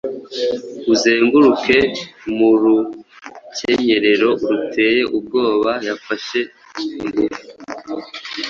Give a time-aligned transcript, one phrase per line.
[0.93, 1.77] Uzenguruke
[2.35, 6.39] mu rukenyerero ruteye ubwoba yafashe
[7.05, 7.41] igifu,